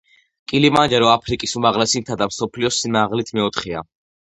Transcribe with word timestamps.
კილიმანჯარო 0.53 1.11
აფრიკის 1.11 1.55
უმაღლესი 1.61 2.03
მთა 2.07 2.21
და 2.25 2.31
მსოფლიოს 2.33 2.85
სიმაღლით 2.87 3.35
მეოთხეა. 3.41 3.91